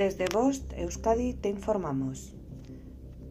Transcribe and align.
Desde 0.00 0.24
Bost, 0.32 0.72
Euskadi, 0.78 1.34
te 1.34 1.50
informamos. 1.50 2.34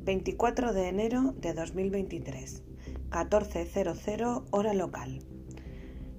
24 0.04 0.72
de 0.72 0.88
enero 0.88 1.34
de 1.36 1.56
2023, 1.56 2.64
14.00 3.10 4.44
hora 4.52 4.76
local. 4.76 5.24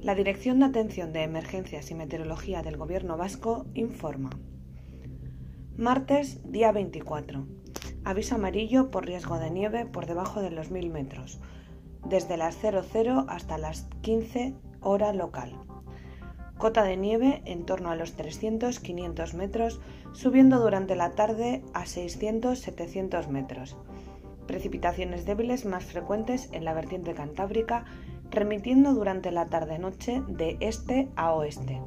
La 0.00 0.16
Dirección 0.16 0.58
de 0.58 0.64
Atención 0.64 1.12
de 1.12 1.22
Emergencias 1.22 1.92
y 1.92 1.94
Meteorología 1.94 2.62
del 2.62 2.78
Gobierno 2.78 3.16
Vasco 3.16 3.66
informa. 3.74 4.30
Martes, 5.76 6.40
día 6.42 6.72
24. 6.72 7.46
Aviso 8.02 8.34
amarillo 8.34 8.90
por 8.90 9.06
riesgo 9.06 9.38
de 9.38 9.52
nieve 9.52 9.86
por 9.86 10.06
debajo 10.06 10.42
de 10.42 10.50
los 10.50 10.72
1000 10.72 10.90
metros, 10.90 11.38
desde 12.04 12.36
las 12.36 12.56
00 12.56 13.26
hasta 13.28 13.56
las 13.56 13.82
15 14.02 14.56
hora 14.80 15.12
local. 15.12 15.69
Cota 16.60 16.84
de 16.84 16.98
nieve 16.98 17.40
en 17.46 17.64
torno 17.64 17.90
a 17.90 17.96
los 17.96 18.18
300-500 18.18 19.32
metros, 19.32 19.80
subiendo 20.12 20.60
durante 20.60 20.94
la 20.94 21.12
tarde 21.12 21.64
a 21.72 21.84
600-700 21.84 23.28
metros. 23.28 23.78
Precipitaciones 24.46 25.24
débiles 25.24 25.64
más 25.64 25.86
frecuentes 25.86 26.50
en 26.52 26.66
la 26.66 26.74
vertiente 26.74 27.14
cantábrica, 27.14 27.86
remitiendo 28.30 28.92
durante 28.92 29.30
la 29.30 29.46
tarde-noche 29.46 30.22
de 30.28 30.58
este 30.60 31.08
a 31.16 31.32
oeste. 31.32 31.80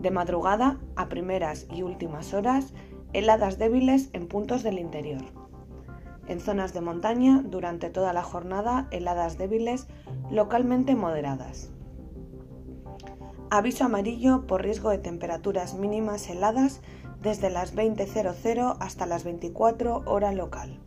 De 0.00 0.10
madrugada 0.10 0.80
a 0.96 1.08
primeras 1.08 1.68
y 1.72 1.82
últimas 1.82 2.34
horas, 2.34 2.74
heladas 3.12 3.58
débiles 3.58 4.10
en 4.12 4.26
puntos 4.26 4.64
del 4.64 4.80
interior. 4.80 5.22
En 6.26 6.40
zonas 6.40 6.74
de 6.74 6.80
montaña, 6.80 7.44
durante 7.44 7.90
toda 7.90 8.12
la 8.12 8.24
jornada, 8.24 8.88
heladas 8.90 9.38
débiles 9.38 9.86
localmente 10.32 10.96
moderadas. 10.96 11.73
Aviso 13.50 13.84
amarillo 13.84 14.46
por 14.46 14.62
riesgo 14.62 14.90
de 14.90 14.98
temperaturas 14.98 15.74
mínimas 15.74 16.28
heladas 16.28 16.80
desde 17.22 17.50
las 17.50 17.74
20.00 17.74 18.76
hasta 18.80 19.06
las 19.06 19.24
24 19.24 20.02
hora 20.06 20.32
local. 20.32 20.80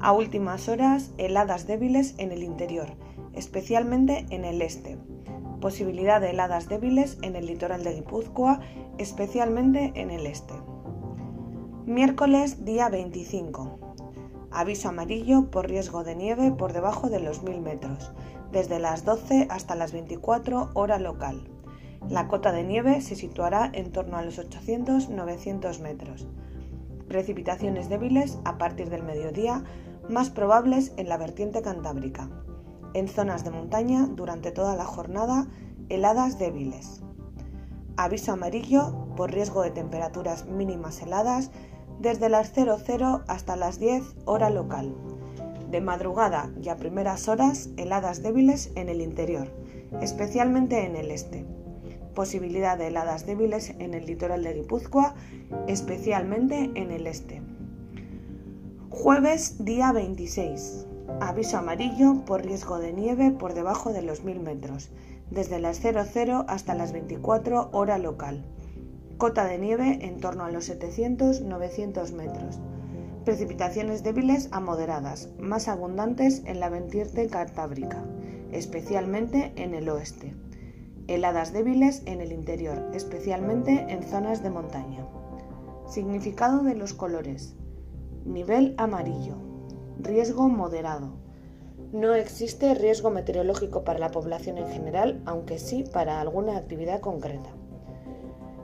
A 0.00 0.12
últimas 0.12 0.68
horas, 0.68 1.12
heladas 1.18 1.66
débiles 1.66 2.14
en 2.18 2.32
el 2.32 2.42
interior, 2.42 2.88
especialmente 3.34 4.26
en 4.30 4.44
el 4.44 4.62
este. 4.62 4.98
Posibilidad 5.60 6.20
de 6.20 6.30
heladas 6.30 6.68
débiles 6.68 7.18
en 7.22 7.36
el 7.36 7.46
litoral 7.46 7.84
de 7.84 7.94
Guipúzcoa, 7.94 8.60
especialmente 8.98 9.92
en 9.94 10.10
el 10.10 10.26
este. 10.26 10.54
Miércoles 11.84 12.64
día 12.64 12.88
25. 12.88 13.78
Aviso 14.50 14.88
amarillo 14.88 15.50
por 15.50 15.68
riesgo 15.68 16.02
de 16.02 16.16
nieve 16.16 16.50
por 16.50 16.72
debajo 16.72 17.08
de 17.10 17.20
los 17.20 17.42
1000 17.42 17.60
metros, 17.60 18.12
desde 18.52 18.78
las 18.78 19.04
12 19.04 19.46
hasta 19.50 19.74
las 19.74 19.92
24 19.92 20.70
hora 20.74 20.98
local. 20.98 21.48
La 22.08 22.28
cota 22.28 22.52
de 22.52 22.64
nieve 22.64 23.00
se 23.00 23.14
situará 23.14 23.70
en 23.72 23.92
torno 23.92 24.16
a 24.16 24.22
los 24.22 24.38
800-900 24.38 25.80
metros. 25.80 26.26
Precipitaciones 27.08 27.88
débiles 27.88 28.38
a 28.44 28.58
partir 28.58 28.88
del 28.88 29.02
mediodía, 29.02 29.64
más 30.08 30.30
probables 30.30 30.92
en 30.96 31.08
la 31.08 31.18
vertiente 31.18 31.62
cantábrica. 31.62 32.28
En 32.94 33.08
zonas 33.08 33.44
de 33.44 33.50
montaña, 33.50 34.06
durante 34.06 34.50
toda 34.50 34.74
la 34.74 34.84
jornada, 34.84 35.46
heladas 35.88 36.38
débiles. 36.38 37.02
Aviso 37.96 38.32
amarillo 38.32 39.06
por 39.16 39.30
riesgo 39.30 39.62
de 39.62 39.70
temperaturas 39.70 40.46
mínimas 40.46 41.02
heladas 41.02 41.50
desde 42.00 42.28
las 42.28 42.52
00 42.52 43.22
hasta 43.28 43.56
las 43.56 43.78
10 43.78 44.02
hora 44.24 44.50
local. 44.50 44.94
De 45.70 45.80
madrugada 45.80 46.50
y 46.60 46.68
a 46.68 46.76
primeras 46.76 47.28
horas, 47.28 47.70
heladas 47.76 48.22
débiles 48.22 48.72
en 48.74 48.88
el 48.88 49.00
interior, 49.00 49.48
especialmente 50.00 50.84
en 50.84 50.96
el 50.96 51.10
este 51.10 51.46
posibilidad 52.14 52.76
de 52.76 52.88
heladas 52.88 53.26
débiles 53.26 53.70
en 53.78 53.94
el 53.94 54.06
litoral 54.06 54.42
de 54.42 54.54
Guipúzcoa, 54.54 55.14
especialmente 55.66 56.70
en 56.74 56.90
el 56.90 57.06
este. 57.06 57.42
Jueves 58.90 59.64
día 59.64 59.92
26. 59.92 60.86
Aviso 61.20 61.58
amarillo 61.58 62.24
por 62.26 62.42
riesgo 62.42 62.78
de 62.78 62.92
nieve 62.92 63.30
por 63.30 63.54
debajo 63.54 63.92
de 63.92 64.02
los 64.02 64.24
1000 64.24 64.40
metros, 64.40 64.90
desde 65.30 65.60
las 65.60 65.80
00 65.80 66.44
hasta 66.48 66.74
las 66.74 66.92
24 66.92 67.70
hora 67.72 67.98
local. 67.98 68.44
Cota 69.16 69.44
de 69.44 69.58
nieve 69.58 69.98
en 70.02 70.18
torno 70.20 70.44
a 70.44 70.50
los 70.50 70.70
700-900 70.70 72.12
metros. 72.12 72.58
Precipitaciones 73.24 74.02
débiles 74.02 74.48
a 74.52 74.60
moderadas, 74.60 75.28
más 75.38 75.68
abundantes 75.68 76.42
en 76.46 76.60
la 76.60 76.68
vertiente 76.68 77.28
cantábrica, 77.28 78.04
especialmente 78.50 79.52
en 79.56 79.74
el 79.74 79.88
oeste 79.88 80.34
heladas 81.10 81.52
débiles 81.52 82.02
en 82.06 82.20
el 82.20 82.30
interior, 82.30 82.88
especialmente 82.94 83.86
en 83.88 84.04
zonas 84.04 84.44
de 84.44 84.50
montaña. 84.50 85.04
Significado 85.88 86.62
de 86.62 86.76
los 86.76 86.94
colores. 86.94 87.56
Nivel 88.24 88.74
amarillo. 88.78 89.34
Riesgo 89.98 90.48
moderado. 90.48 91.14
No 91.92 92.14
existe 92.14 92.74
riesgo 92.74 93.10
meteorológico 93.10 93.82
para 93.82 93.98
la 93.98 94.12
población 94.12 94.58
en 94.58 94.68
general, 94.68 95.20
aunque 95.26 95.58
sí 95.58 95.82
para 95.92 96.20
alguna 96.20 96.56
actividad 96.56 97.00
concreta. 97.00 97.50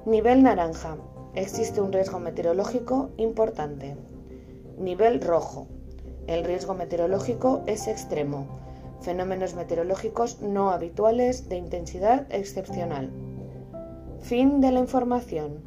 Nivel 0.05 0.45
naranja. 0.45 0.99
Existe 1.35 1.81
un 1.81 1.93
riesgo 1.93 2.21
meteorológico 2.21 3.11
importante. 3.17 3.97
Nivel 4.79 5.21
rojo. 5.21 5.69
El 6.27 6.45
riesgo 6.45 6.75
meteorológico 6.75 7.63
es 7.67 7.87
extremo 7.89 8.57
fenómenos 9.01 9.55
meteorológicos 9.55 10.41
no 10.41 10.71
habituales 10.71 11.49
de 11.49 11.57
intensidad 11.57 12.27
excepcional. 12.31 13.11
Fin 14.21 14.61
de 14.61 14.73
la 14.73 14.81
información. 14.81 15.63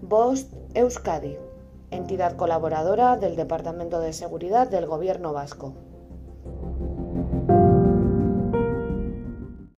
Bost 0.00 0.52
Euskadi, 0.74 1.36
entidad 1.90 2.36
colaboradora 2.36 3.16
del 3.16 3.36
Departamento 3.36 4.00
de 4.00 4.12
Seguridad 4.12 4.68
del 4.68 4.86
Gobierno 4.86 5.32
Vasco. 5.32 5.74